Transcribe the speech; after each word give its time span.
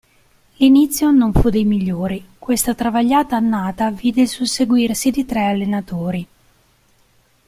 L'inizio 0.57 1.11
non 1.11 1.31
fu 1.31 1.51
dei 1.51 1.63
migliori: 1.63 2.25
questa 2.39 2.73
travagliata 2.73 3.35
annata 3.35 3.91
vide 3.91 4.21
il 4.21 4.27
susseguirsi 4.27 5.11
di 5.11 5.25
tre 5.27 5.45
allenatori. 5.45 6.27